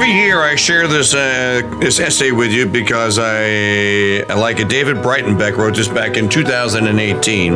[0.00, 4.70] Every year I share this uh, this essay with you because I, I like it.
[4.70, 7.52] David Breitenbeck wrote this back in 2018.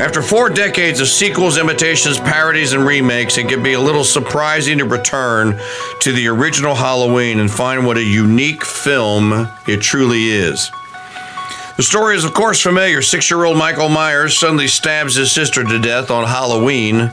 [0.00, 4.78] After four decades of sequels, imitations, parodies, and remakes, it can be a little surprising
[4.78, 5.58] to return
[6.02, 10.70] to the original Halloween and find what a unique film it truly is.
[11.76, 13.02] The story is, of course, familiar.
[13.02, 17.12] Six year old Michael Myers suddenly stabs his sister to death on Halloween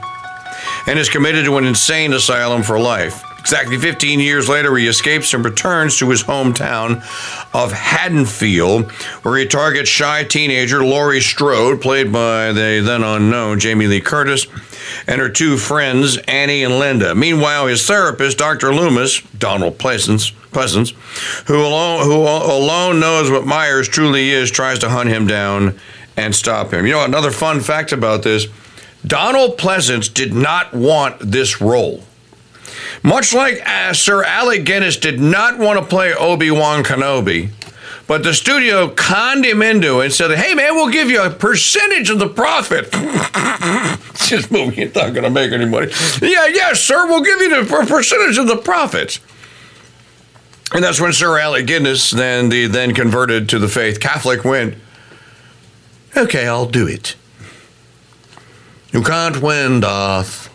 [0.86, 3.25] and is committed to an insane asylum for life.
[3.46, 7.04] Exactly 15 years later, he escapes and returns to his hometown
[7.54, 13.86] of Haddonfield, where he targets shy teenager Laurie Strode, played by the then unknown Jamie
[13.86, 14.48] Lee Curtis,
[15.06, 17.14] and her two friends, Annie and Linda.
[17.14, 18.74] Meanwhile, his therapist, Dr.
[18.74, 20.96] Loomis, Donald Pleasence, Pleasence
[21.46, 25.80] who, alone, who alone knows what Myers truly is, tries to hunt him down
[26.18, 26.88] and stop him.
[26.88, 28.48] You know, another fun fact about this
[29.06, 32.04] Donald Pleasence did not want this role.
[33.04, 37.50] Much like uh, Sir Alec Guinness did not want to play Obi Wan Kenobi,
[38.08, 41.30] but the studio conned him into it and said, hey man, we'll give you a
[41.30, 42.92] percentage of the profit.
[44.30, 45.88] this movie is not going to make any money.
[46.22, 49.20] Yeah, yes, yeah, sir, we'll give you the percentage of the profits.
[50.74, 54.76] And that's when Sir Alec Guinness, then the then converted to the faith Catholic, went,
[56.18, 57.16] okay, I'll do it.
[58.92, 60.50] You can't win, Darth.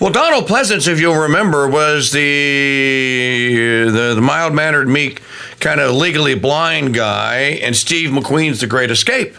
[0.00, 5.22] Well, Donald Pleasence, if you'll remember, was the the, the mild mannered, meek,
[5.60, 9.36] kind of legally blind guy, and Steve McQueen's The Great Escape.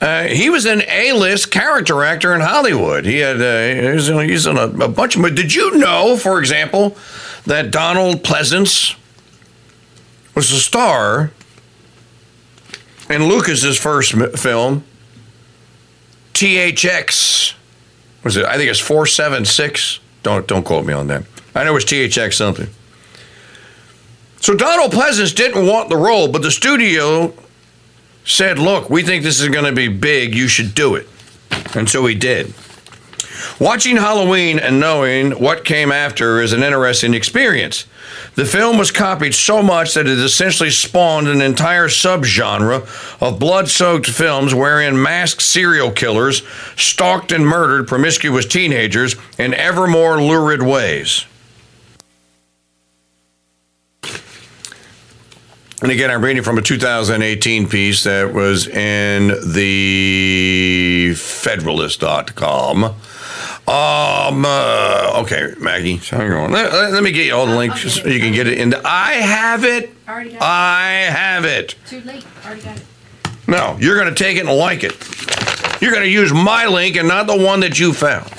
[0.00, 3.04] Uh, he was an A-list character actor in Hollywood.
[3.04, 5.34] He had uh, he's, in, a, a bunch of.
[5.34, 6.96] Did you know, for example,
[7.44, 8.96] that Donald Pleasence
[10.36, 11.32] was a star
[13.10, 14.84] in Lucas's first film,
[16.34, 17.54] THX?
[18.24, 18.44] Was it?
[18.44, 20.00] I think it's four seven six.
[20.22, 21.24] Don't don't quote me on that.
[21.54, 22.68] I know it's THX something.
[24.40, 27.32] So Donald Pleasence didn't want the role, but the studio
[28.24, 30.34] said, "Look, we think this is going to be big.
[30.34, 31.08] You should do it,"
[31.74, 32.54] and so he did.
[33.58, 37.86] Watching Halloween and knowing what came after is an interesting experience.
[38.34, 42.86] The film was copied so much that it essentially spawned an entire subgenre
[43.20, 46.42] of blood soaked films wherein masked serial killers
[46.76, 51.26] stalked and murdered promiscuous teenagers in ever more lurid ways.
[55.82, 62.94] And again, I'm reading from a 2018 piece that was in the Federalist.com.
[63.68, 64.44] Um.
[64.44, 65.96] Uh, okay, Maggie.
[65.96, 66.50] Hang on.
[66.50, 68.70] Let, let, let, me get you all the links so you can get it in.
[68.70, 69.94] The, I have it.
[70.08, 70.42] Already got it.
[70.42, 71.76] I have it.
[71.86, 72.26] Too late.
[72.44, 72.82] Already got it.
[73.46, 74.92] No, you're going to take it and like it.
[75.80, 78.30] You're going to use my link and not the one that you found.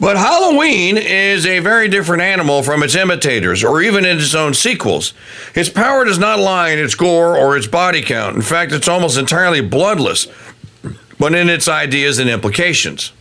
[0.00, 4.52] But Halloween is a very different animal from its imitators or even in its own
[4.52, 5.14] sequels.
[5.54, 8.36] Its power does not lie in its gore or its body count.
[8.36, 10.26] In fact, it's almost entirely bloodless,
[11.18, 13.12] but in its ideas and implications.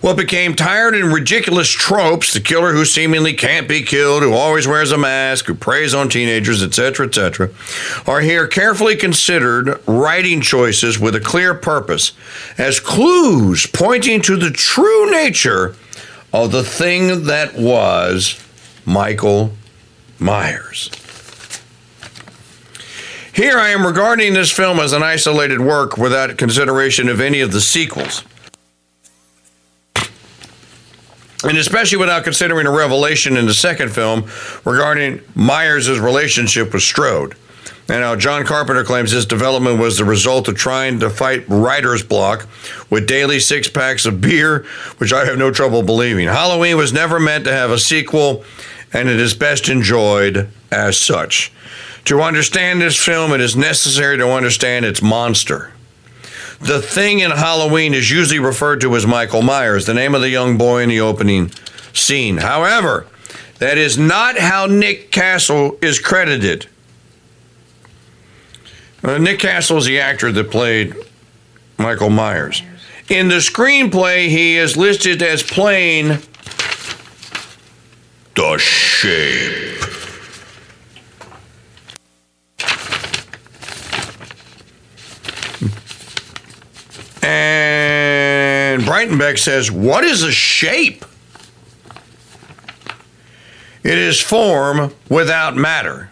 [0.00, 4.66] What became tired and ridiculous tropes, the killer who seemingly can't be killed, who always
[4.66, 7.50] wears a mask, who preys on teenagers, etc., etc.,
[8.06, 12.12] are here carefully considered writing choices with a clear purpose
[12.58, 15.74] as clues pointing to the true nature
[16.32, 18.40] of the thing that was
[18.84, 19.52] Michael
[20.18, 20.90] Myers.
[23.32, 27.50] Here I am regarding this film as an isolated work without consideration of any of
[27.50, 28.22] the sequels.
[31.44, 34.28] And especially without considering a revelation in the second film
[34.64, 37.36] regarding Myers' relationship with Strode.
[37.86, 42.02] And now John Carpenter claims this development was the result of trying to fight writer's
[42.02, 42.46] block
[42.88, 44.64] with daily six packs of beer,
[44.96, 46.26] which I have no trouble believing.
[46.26, 48.42] Halloween was never meant to have a sequel,
[48.94, 51.52] and it is best enjoyed as such.
[52.06, 55.73] To understand this film, it is necessary to understand its monster.
[56.60, 60.30] The thing in Halloween is usually referred to as Michael Myers, the name of the
[60.30, 61.50] young boy in the opening
[61.92, 62.38] scene.
[62.38, 63.06] However,
[63.58, 66.66] that is not how Nick Castle is credited.
[69.02, 70.94] Uh, Nick Castle is the actor that played
[71.78, 72.62] Michael Myers.
[73.08, 76.18] In the screenplay, he is listed as playing
[78.34, 80.03] the shape.
[88.84, 91.04] Breitenbeck says, What is a shape?
[93.82, 96.10] It is form without matter.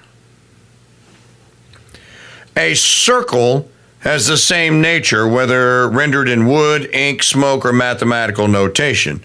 [2.57, 3.69] A circle
[4.01, 9.25] has the same nature, whether rendered in wood, ink, smoke, or mathematical notation.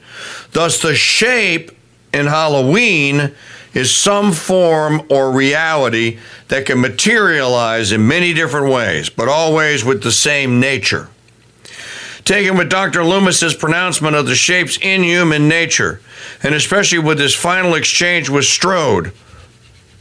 [0.52, 1.72] Thus, the shape
[2.14, 3.34] in Halloween
[3.74, 10.04] is some form or reality that can materialize in many different ways, but always with
[10.04, 11.10] the same nature.
[12.28, 13.06] Taken with Dr.
[13.06, 16.02] Loomis's pronouncement of the shape's inhuman nature,
[16.44, 19.14] and especially with his final exchange with Strode.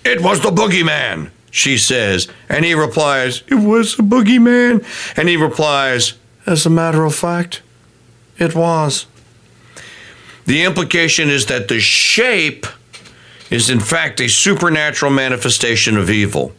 [0.04, 4.84] It was the boogeyman, she says, and he replies, It was the boogeyman.
[5.16, 6.14] And he replies,
[6.46, 7.62] As a matter of fact,
[8.38, 9.06] it was.
[10.46, 12.66] The implication is that the shape
[13.50, 16.56] is in fact a supernatural manifestation of evil.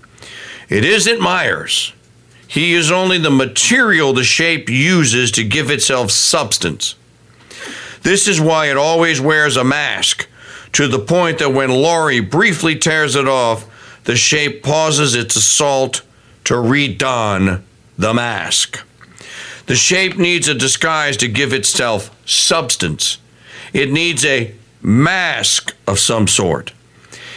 [0.69, 1.91] It isn't Myers.
[2.47, 6.95] He is only the material the shape uses to give itself substance.
[8.03, 10.27] This is why it always wears a mask,
[10.73, 13.65] to the point that when Laurie briefly tears it off,
[14.05, 16.01] the shape pauses its assault
[16.45, 17.63] to redon
[17.97, 18.85] the mask.
[19.65, 23.17] The shape needs a disguise to give itself substance.
[23.73, 26.71] It needs a mask of some sort.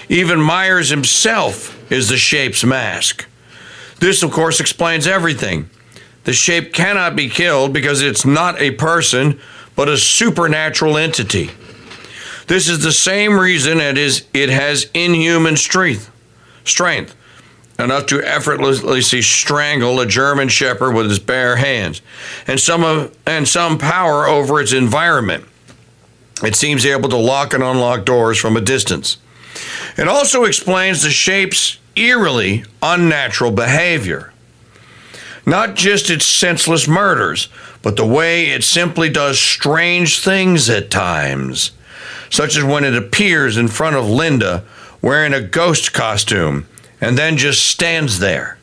[0.08, 3.26] Even Myers himself is the shape's mask.
[4.00, 5.70] This, of course, explains everything.
[6.24, 9.38] The shape cannot be killed because it's not a person,
[9.76, 11.50] but a supernatural entity.
[12.46, 16.10] This is the same reason it is it has inhuman strength,
[16.64, 17.14] strength,
[17.78, 22.02] enough to effortlessly strangle a German shepherd with his bare hands,
[22.46, 25.44] and some of, and some power over its environment.
[26.42, 29.18] It seems able to lock and unlock doors from a distance.
[29.96, 34.32] It also explains the shape's eerily unnatural behavior.
[35.46, 37.48] Not just its senseless murders,
[37.82, 41.72] but the way it simply does strange things at times,
[42.30, 44.64] such as when it appears in front of Linda
[45.02, 46.66] wearing a ghost costume
[47.00, 48.58] and then just stands there.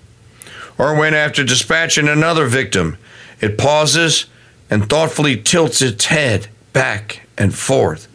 [0.77, 2.97] Or when, after dispatching another victim,
[3.41, 4.25] it pauses
[4.69, 8.07] and thoughtfully tilts its head back and forth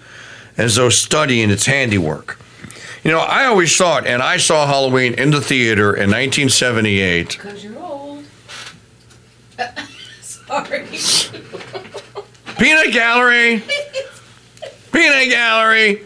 [0.56, 2.38] as though studying its handiwork.
[3.04, 7.30] You know, I always thought, and I saw Halloween in the theater in 1978.
[7.30, 8.24] Because you're old.
[10.20, 10.86] Sorry.
[12.58, 13.64] Peanut Gallery!
[14.92, 16.02] Peanut Gallery!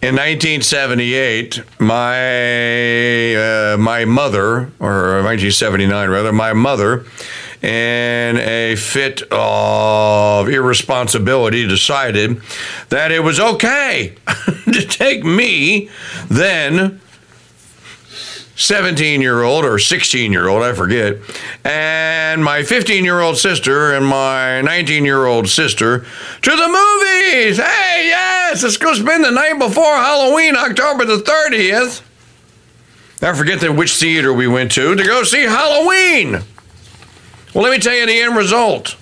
[0.00, 7.04] In 1978, my uh, my mother, or 1979 rather, my mother,
[7.62, 12.40] in a fit of irresponsibility, decided
[12.88, 14.14] that it was okay
[14.72, 15.88] to take me,
[16.28, 17.00] then
[18.56, 21.16] 17 year old or 16 year old, I forget,
[21.64, 27.58] and my 15 year old sister and my 19 year old sister to the movies.
[27.58, 32.02] Hey, yes, let's go spend the night before Halloween, October the 30th.
[33.22, 36.42] I forget which theater we went to to go see Halloween.
[37.54, 38.96] Well, let me tell you the end result.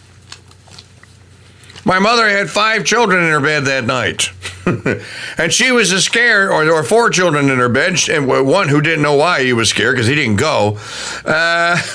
[1.84, 4.30] My mother had five children in her bed that night.
[5.38, 8.68] and she was as scared, or there were four children in her bed, and one
[8.68, 10.78] who didn't know why he was scared because he didn't go.
[11.24, 11.80] Uh,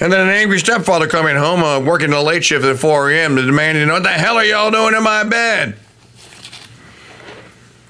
[0.00, 3.34] and then an angry stepfather coming home, uh, working the late shift at 4 a.m.,
[3.34, 5.76] demanding, What the hell are y'all doing in my bed?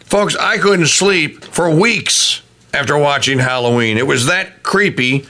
[0.01, 2.41] Folks, I couldn't sleep for weeks
[2.73, 3.99] after watching Halloween.
[3.99, 5.27] It was that creepy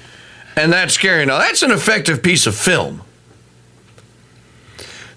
[0.56, 1.26] and that's scary.
[1.26, 3.02] Now, that's an effective piece of film.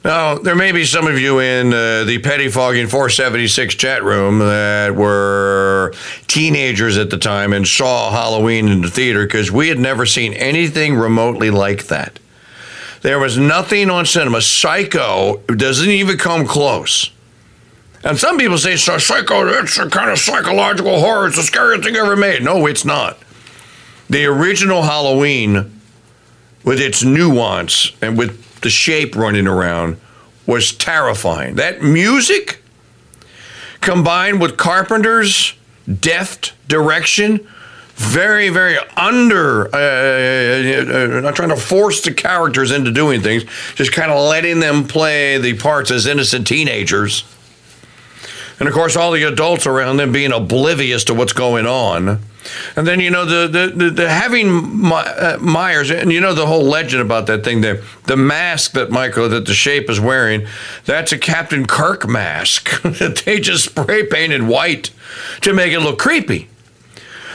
[0.03, 4.96] Now, there may be some of you in uh, the Pettifogging 476 chat room that
[4.96, 5.94] were
[6.27, 10.34] teenagers at the time and saw Halloween in the theater because we had never seen
[10.34, 12.20] anything remotely like that.
[13.01, 14.41] There was nothing on cinema.
[14.41, 17.12] Psycho doesn't even come close.
[18.03, 21.27] And some people say, so Psycho, it's a kind of psychological horror.
[21.27, 22.44] It's the scariest thing ever made.
[22.44, 23.17] No, it's not.
[24.10, 25.80] The original Halloween,
[26.64, 29.98] with its nuance and with the shape running around
[30.46, 31.56] was terrifying.
[31.56, 32.62] That music
[33.82, 35.54] combined with Carpenter's
[35.88, 37.48] deft direction,
[37.96, 43.44] very, very under, uh, uh, uh, not trying to force the characters into doing things,
[43.76, 47.24] just kind of letting them play the parts as innocent teenagers.
[48.60, 52.20] And of course, all the adults around them being oblivious to what's going on.
[52.75, 56.46] And then you know the the the, the having uh, Myers, and you know the
[56.46, 57.82] whole legend about that thing there.
[58.06, 60.48] The mask that Michael that the shape is wearing,
[60.86, 64.92] that's a Captain Kirk mask that they just spray painted white
[65.42, 66.50] to make it look creepy.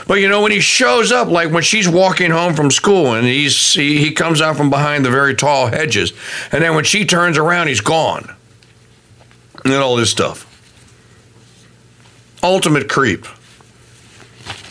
[0.07, 3.25] But you know when he shows up, like when she's walking home from school and
[3.25, 6.13] he's he, he comes out from behind the very tall hedges,
[6.51, 8.33] and then when she turns around, he's gone,
[9.63, 10.49] and all this stuff.
[12.43, 13.25] Ultimate creep.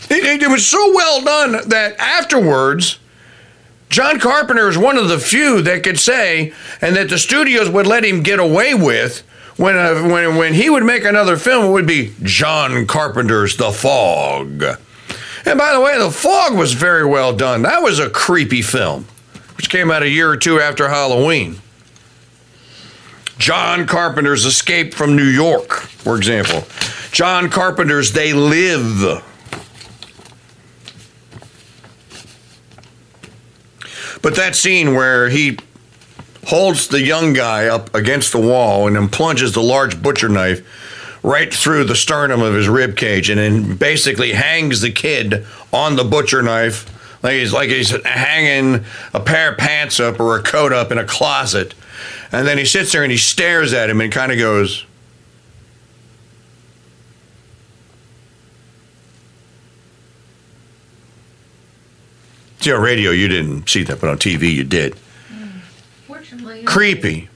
[0.09, 2.99] It, it, was so well done that afterwards,
[3.89, 7.87] John Carpenter is one of the few that could say, and that the studios would
[7.87, 9.23] let him get away with
[9.57, 13.71] when uh, when when he would make another film, it would be John Carpenter's The
[13.71, 14.63] Fog.
[15.45, 17.61] And by the way, The Fog was very well done.
[17.63, 19.05] That was a creepy film,
[19.57, 21.59] which came out a year or two after Halloween.
[23.37, 26.63] John Carpenter's Escape from New York, for example.
[27.11, 29.23] John Carpenter's They Live.
[34.23, 35.59] But that scene where he
[36.47, 40.65] holds the young guy up against the wall and then plunges the large butcher knife
[41.21, 45.95] right through the sternum of his rib cage and then basically hangs the kid on
[45.95, 46.89] the butcher knife
[47.23, 50.97] like he's like he's hanging a pair of pants up or a coat up in
[50.97, 51.73] a closet.
[52.31, 54.85] And then he sits there and he stares at him and kind of goes
[62.63, 64.95] See, on radio, you didn't see that, but on TV, you did.
[66.07, 67.27] Fortunately, creepy.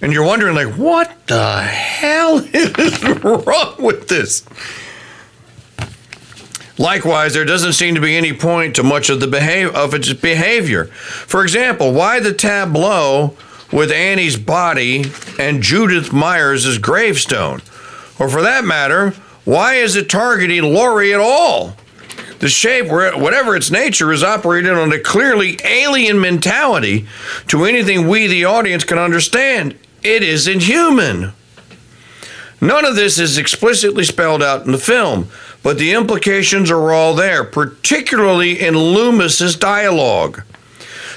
[0.00, 4.42] And you're wondering, like, what the hell is wrong with this?
[6.78, 10.10] Likewise, there doesn't seem to be any point to much of the behavior of its
[10.14, 10.86] behavior.
[10.86, 13.36] For example, why the tableau
[13.70, 15.04] with Annie's body
[15.38, 17.60] and Judith Myers' gravestone?
[18.18, 19.10] Or for that matter,
[19.44, 21.76] why is it targeting Laurie at all?
[22.42, 27.06] The shape, whatever its nature, is operating on a clearly alien mentality
[27.46, 29.78] to anything we, the audience, can understand.
[30.02, 31.34] It is inhuman.
[32.60, 35.28] None of this is explicitly spelled out in the film,
[35.62, 40.42] but the implications are all there, particularly in Loomis's dialogue.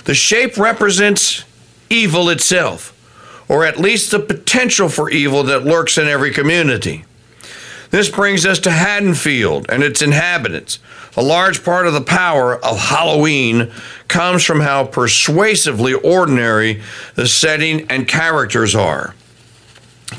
[0.04, 1.44] The shape represents
[1.90, 2.94] evil itself,
[3.50, 7.04] or at least the potential for evil that lurks in every community.
[7.92, 10.80] This brings us to Haddonfield and its inhabitants.
[11.18, 13.72] A large part of the power of Halloween
[14.08, 16.82] comes from how persuasively ordinary
[17.16, 19.16] the setting and characters are.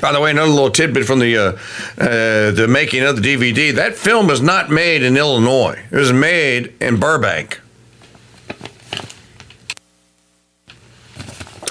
[0.00, 1.52] By the way, another little tidbit from the uh,
[1.98, 6.12] uh, the making of the DVD: that film was not made in Illinois; it was
[6.12, 7.60] made in Burbank.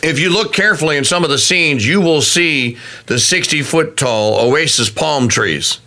[0.01, 3.97] If you look carefully in some of the scenes, you will see the 60 foot
[3.97, 5.79] tall oasis palm trees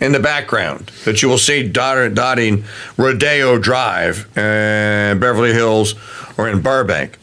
[0.00, 2.64] in the background that you will see dotting
[2.96, 5.94] Rodeo Drive in Beverly Hills
[6.36, 7.18] or in Burbank.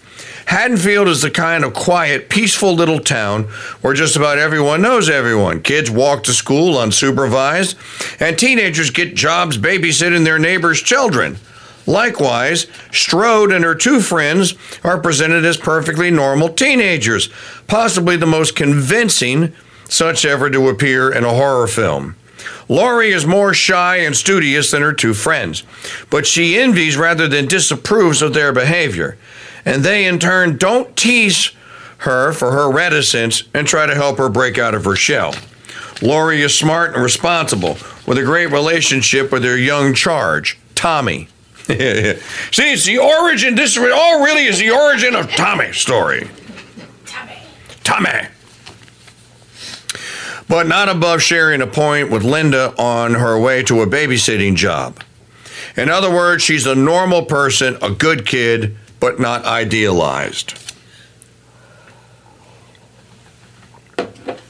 [0.45, 3.43] Haddonfield is the kind of quiet, peaceful little town
[3.81, 5.61] where just about everyone knows everyone.
[5.61, 7.75] Kids walk to school unsupervised,
[8.21, 11.37] and teenagers get jobs babysitting their neighbors' children.
[11.87, 14.53] Likewise, Strode and her two friends
[14.83, 17.29] are presented as perfectly normal teenagers,
[17.67, 19.53] possibly the most convincing
[19.89, 22.15] such ever to appear in a horror film.
[22.67, 25.63] Laurie is more shy and studious than her two friends,
[26.09, 29.17] but she envies rather than disapproves of their behavior.
[29.63, 31.51] And they, in turn, don't tease
[31.99, 35.33] her for her reticence and try to help her break out of her shell.
[36.01, 41.29] Laurie is smart and responsible, with a great relationship with her young charge, Tommy.
[41.65, 46.29] See, it's the origin, this all really is the origin of Tommy's story.
[47.05, 47.37] Tommy.
[47.83, 48.27] Tommy
[50.47, 54.99] but not above sharing a point with Linda on her way to a babysitting job.
[55.75, 60.57] In other words, she's a normal person, a good kid, but not idealized.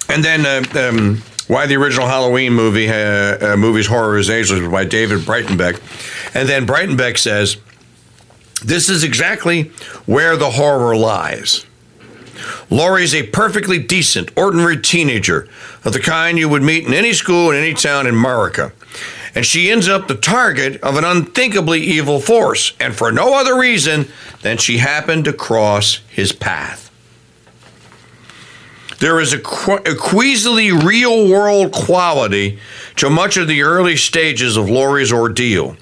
[0.10, 4.68] And then, uh, um, why the original Halloween movie, uh, uh, movie's horror is ageless,
[4.72, 5.80] by David Breitenbeck.
[6.36, 7.58] And then Breitenbeck says,
[8.64, 9.72] this is exactly
[10.06, 11.66] where the horror lies.
[12.70, 15.48] Laurie's a perfectly decent, ordinary teenager
[15.84, 18.72] of the kind you would meet in any school in any town in America.
[19.34, 23.60] And she ends up the target of an unthinkably evil force, and for no other
[23.60, 24.08] reason
[24.42, 26.86] than she happened to cross his path.
[29.00, 32.60] There is a, a queasily real world quality
[32.96, 35.76] to much of the early stages of Laurie's ordeal.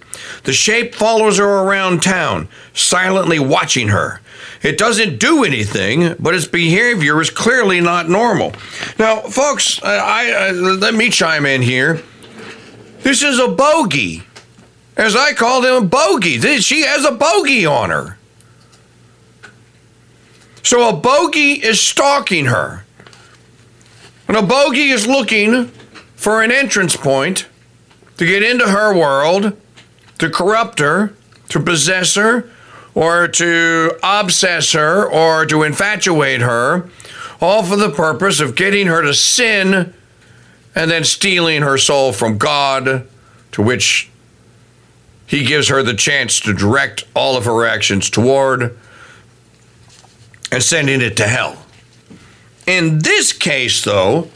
[0.45, 4.19] The shape follows her around town, silently watching her,
[4.63, 8.53] it doesn't do anything, but its behavior is clearly not normal.
[8.97, 12.01] Now, folks, I, I, uh, let me chime in here.
[12.99, 14.23] This is a bogey.
[14.95, 16.39] As I called him, a bogey.
[16.61, 18.17] She has a bogey on her.
[20.63, 22.85] So a bogey is stalking her.
[24.29, 25.67] And a bogey is looking
[26.15, 27.47] for an entrance point
[28.17, 29.57] to get into her world,
[30.19, 31.13] to corrupt her,
[31.49, 32.49] to possess her,
[32.95, 36.89] or to obsess her, or to infatuate her,
[37.41, 39.93] all for the purpose of getting her to sin
[40.75, 43.07] and then stealing her soul from God,
[43.51, 44.09] to which
[45.25, 48.77] he gives her the chance to direct all of her actions toward
[50.51, 51.57] and sending it to hell.
[52.67, 54.29] In this case, though,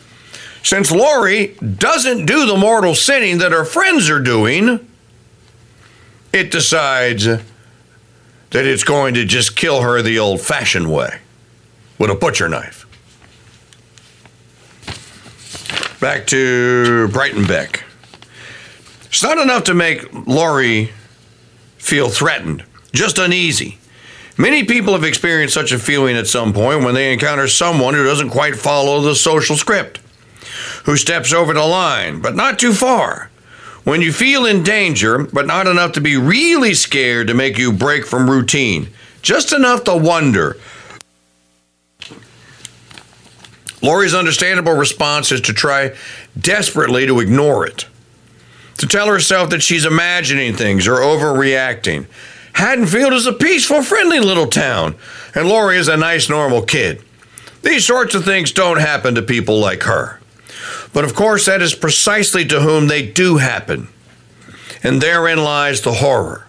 [0.64, 4.86] since Laurie doesn't do the mortal sinning that her friends are doing,
[6.34, 7.28] it decides
[8.52, 11.20] that it's going to just kill her the old fashioned way
[11.98, 12.86] with a butcher knife.
[16.00, 17.82] Back to Breitenbeck.
[19.06, 20.92] It's not enough to make Laurie
[21.78, 22.64] feel threatened,
[22.94, 23.80] just uneasy.
[24.38, 28.04] Many people have experienced such a feeling at some point when they encounter someone who
[28.04, 30.00] doesn't quite follow the social script,
[30.86, 33.32] who steps over the line, but not too far.
[33.88, 37.72] When you feel in danger, but not enough to be really scared to make you
[37.72, 38.90] break from routine,
[39.22, 40.58] just enough to wonder.
[43.82, 45.96] Laurie's understandable response is to try
[46.38, 47.86] desperately to ignore it,
[48.78, 52.08] to tell herself that she's imagining things or overreacting
[52.58, 54.96] Haddonfield is a peaceful, friendly little town,
[55.36, 57.04] and Laurie is a nice, normal kid.
[57.62, 60.17] These sorts of things don't happen to people like her.
[60.98, 63.90] But of course, that is precisely to whom they do happen.
[64.82, 66.48] And therein lies the horror.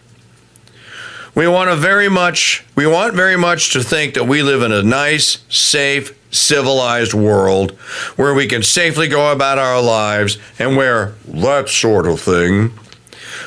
[1.34, 4.72] We want to very much we want very much to think that we live in
[4.72, 7.72] a nice, safe, civilized world
[8.16, 12.72] where we can safely go about our lives and where that sort of thing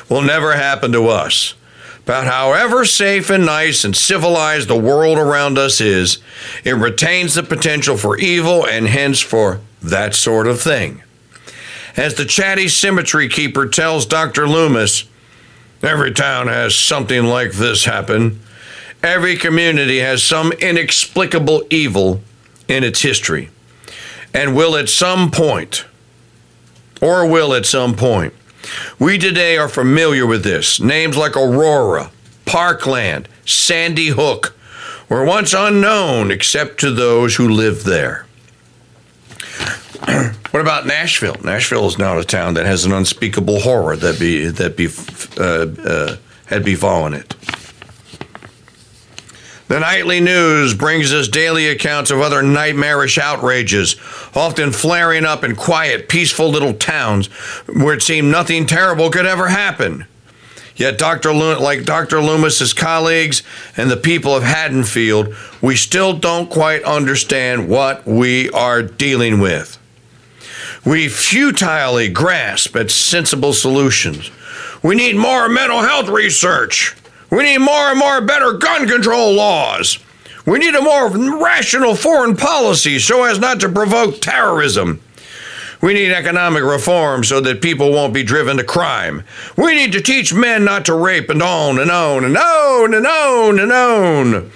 [0.08, 1.54] will never happen to us.
[2.04, 6.18] But however safe and nice and civilized the world around us is,
[6.62, 11.02] it retains the potential for evil and hence for that sort of thing.
[11.96, 14.48] As the chatty cemetery keeper tells Dr.
[14.48, 15.04] Loomis,
[15.82, 18.40] every town has something like this happen.
[19.02, 22.20] Every community has some inexplicable evil
[22.68, 23.50] in its history
[24.34, 25.84] and will at some point,
[27.00, 28.32] or will at some point,
[28.98, 30.80] we today are familiar with this.
[30.80, 32.10] Names like Aurora,
[32.46, 34.56] Parkland, Sandy Hook
[35.08, 38.26] were once unknown except to those who lived there.
[40.50, 41.36] what about Nashville?
[41.44, 44.88] Nashville is now a town that has an unspeakable horror that be that be
[45.38, 47.34] uh, uh, had befallen it.
[49.68, 53.96] The nightly news brings us daily accounts of other nightmarish outrages,
[54.34, 57.28] often flaring up in quiet, peaceful little towns
[57.66, 60.06] where it seemed nothing terrible could ever happen.
[60.74, 61.32] Yet, Dr.
[61.32, 62.20] Lo- like Dr.
[62.20, 63.42] Loomis's colleagues
[63.76, 69.78] and the people of Haddonfield, we still don't quite understand what we are dealing with.
[70.84, 74.30] We futilely grasp at sensible solutions.
[74.82, 76.96] We need more mental health research.
[77.30, 79.98] We need more and more better gun control laws.
[80.44, 81.08] We need a more
[81.40, 85.00] rational foreign policy so as not to provoke terrorism.
[85.80, 89.24] We need economic reform so that people won't be driven to crime.
[89.56, 93.06] We need to teach men not to rape and own and own and own and
[93.06, 94.50] own and own.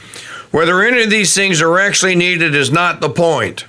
[0.51, 3.65] Whether any of these things are actually needed is not the point.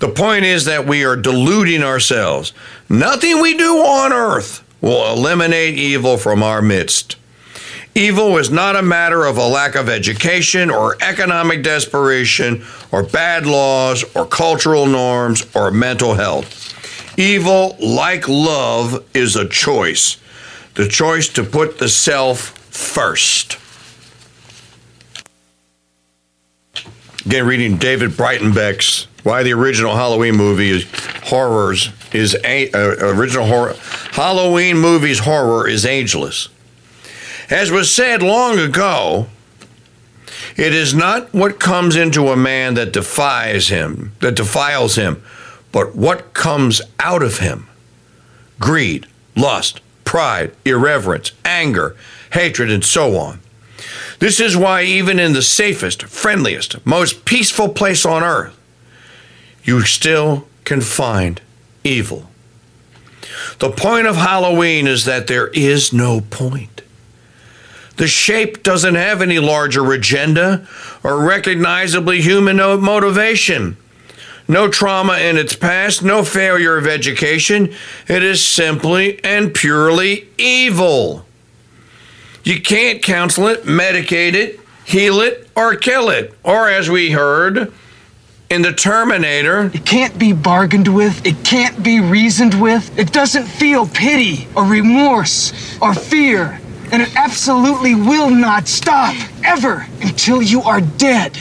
[0.00, 2.52] The point is that we are deluding ourselves.
[2.88, 7.16] Nothing we do on earth will eliminate evil from our midst.
[7.94, 13.46] Evil is not a matter of a lack of education or economic desperation or bad
[13.46, 17.18] laws or cultural norms or mental health.
[17.18, 20.16] Evil, like love, is a choice
[20.74, 22.38] the choice to put the self
[22.70, 23.58] first.
[27.26, 30.86] Again, reading David Breitenbeck's why the original Halloween movie is
[31.24, 33.74] horrors is a, uh, original horror
[34.12, 36.48] Halloween movies horror is ageless.
[37.50, 39.26] As was said long ago,
[40.56, 45.22] it is not what comes into a man that defies him, that defiles him,
[45.72, 47.68] but what comes out of him.
[48.58, 49.06] Greed,
[49.36, 51.96] lust, pride, irreverence, anger,
[52.32, 53.40] hatred, and so on.
[54.20, 58.56] This is why, even in the safest, friendliest, most peaceful place on earth,
[59.64, 61.40] you still can find
[61.82, 62.30] evil.
[63.58, 66.82] The point of Halloween is that there is no point.
[67.96, 70.66] The shape doesn't have any larger agenda
[71.02, 73.76] or recognizably human motivation.
[74.48, 77.72] no trauma in its past, no failure of education.
[78.08, 81.24] It is simply and purely evil.
[82.44, 86.34] You can't counsel it, medicate it, heal it, or kill it.
[86.42, 87.72] Or, as we heard
[88.48, 91.24] in The Terminator, It can't be bargained with.
[91.26, 92.98] It can't be reasoned with.
[92.98, 96.60] It doesn't feel pity or remorse or fear.
[96.92, 101.38] And it absolutely will not stop ever until you are dead.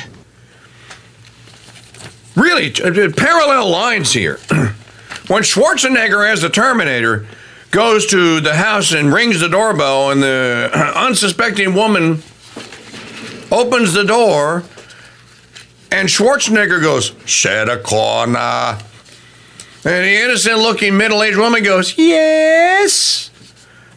[2.35, 4.35] really t- t- parallel lines here.
[5.27, 7.25] when Schwarzenegger, as the Terminator,
[7.71, 12.23] goes to the house and rings the doorbell, and the unsuspecting woman
[13.51, 14.63] opens the door,
[15.91, 18.79] and Schwarzenegger goes, Sarah Connor.
[19.85, 23.31] And the innocent looking middle aged woman goes, Yes.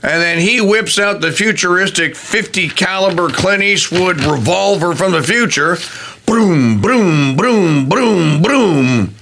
[0.03, 5.77] And then he whips out the futuristic 50 caliber Clint Eastwood revolver from the future.
[6.27, 9.15] Boom, boom, boom, boom, boom.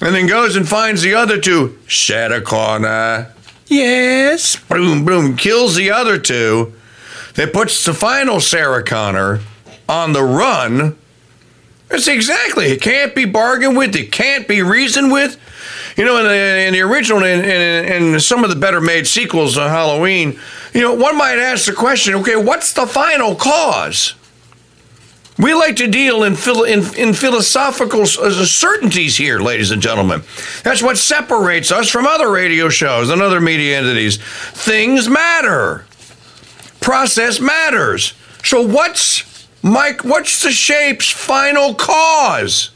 [0.00, 1.78] And then goes and finds the other two.
[2.10, 3.32] A corner.
[3.66, 4.56] Yes.
[4.56, 5.36] Boom, boom.
[5.36, 6.74] Kills the other two.
[7.34, 9.40] That puts the final Sarah Connor
[9.88, 10.98] on the run.
[11.88, 12.66] That's exactly.
[12.66, 13.94] It can't be bargained with.
[13.94, 15.38] It can't be reasoned with.
[15.96, 19.06] You know, in the, in the original and in, in some of the better made
[19.06, 20.38] sequels of Halloween,
[20.74, 24.14] you know, one might ask the question okay, what's the final cause?
[25.38, 26.34] We like to deal in,
[26.66, 30.22] in, in philosophical uh, certainties here, ladies and gentlemen.
[30.62, 34.16] That's what separates us from other radio shows and other media entities.
[34.16, 35.84] Things matter.
[36.80, 38.14] Process matters.
[38.42, 40.04] So what's Mike?
[40.04, 42.70] What's the shape's final cause?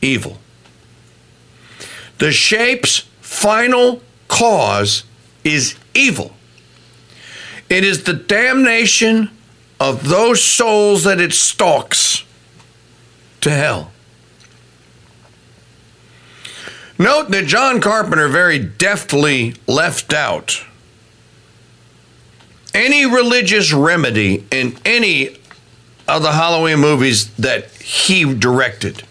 [0.00, 0.38] Evil.
[2.18, 5.02] The shape's final cause
[5.42, 6.32] is evil.
[7.68, 9.30] It is the damnation
[9.78, 12.24] of those souls that it stalks
[13.40, 13.92] to hell.
[16.98, 20.64] Note that John Carpenter very deftly left out
[22.76, 25.36] any religious remedy in any
[26.06, 29.02] of the Halloween movies that he directed.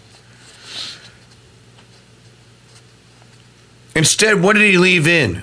[3.96, 5.42] Instead, what did he leave in?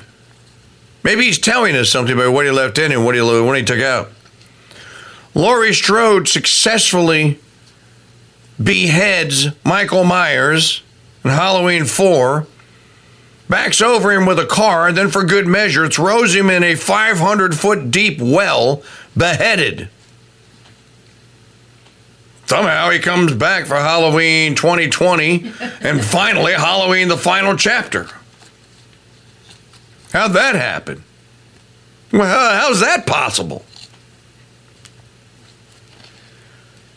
[1.04, 3.64] Maybe he's telling us something about what he left in and what he, what he
[3.64, 4.13] took out.
[5.36, 7.40] Laurie Strode successfully
[8.62, 10.84] beheads Michael Myers
[11.24, 12.46] in Halloween 4,
[13.50, 16.76] backs over him with a car, and then, for good measure, throws him in a
[16.76, 18.84] 500 foot deep well,
[19.18, 19.90] beheaded.
[22.46, 28.08] Somehow he comes back for Halloween 2020 and finally Halloween the final chapter.
[30.12, 31.04] How'd that happen?
[32.12, 33.66] Well, how's that possible?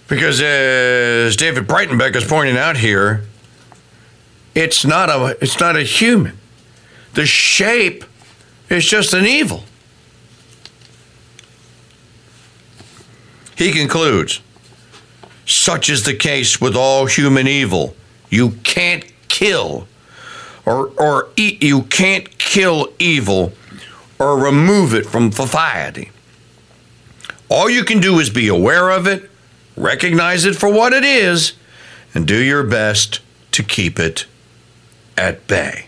[0.08, 3.24] Because as David Breitenbeck is pointing out here,
[4.54, 6.38] it's not a it's not a human.
[7.14, 8.04] The shape
[8.68, 9.64] is just an evil.
[13.56, 14.40] He concludes,
[15.46, 17.96] such is the case with all human evil.
[18.28, 19.88] You can't kill
[20.64, 23.52] or or e- you can't kill evil
[24.18, 26.10] or remove it from society.
[27.48, 29.30] All you can do is be aware of it,
[29.76, 31.52] recognize it for what it is,
[32.14, 33.20] and do your best
[33.52, 34.26] to keep it
[35.16, 35.85] at bay.